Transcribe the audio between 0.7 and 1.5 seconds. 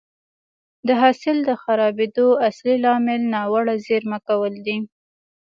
د حاصل د